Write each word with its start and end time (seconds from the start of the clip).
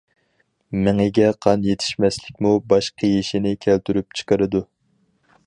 مېڭىگە 0.85 1.27
قان 1.47 1.67
يېتىشمەسلىكمۇ 1.67 2.55
باش 2.73 2.91
قېيىشنى 3.03 3.53
كەلتۈرۈپ 3.67 4.21
چىقىرىدۇ. 4.23 4.65